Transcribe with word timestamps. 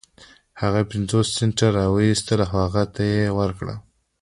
هغه 0.61 0.81
پنځوس 0.91 1.27
سنټه 1.37 1.67
را 1.75 1.85
و 1.91 1.95
ايستل 2.03 2.39
او 2.45 2.49
هغې 2.59 2.83
ته 2.93 3.01
يې 3.13 3.23
ورکړل. 3.39 3.77